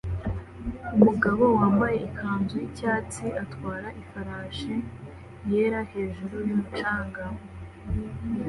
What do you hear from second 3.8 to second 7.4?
ifarashi yera hejuru yumucanga